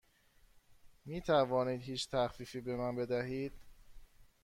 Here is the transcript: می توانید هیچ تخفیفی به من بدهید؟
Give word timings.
می 1.05 1.21
توانید 1.21 1.81
هیچ 1.81 2.09
تخفیفی 2.09 2.61
به 2.61 2.75
من 2.75 2.95
بدهید؟ 2.95 3.53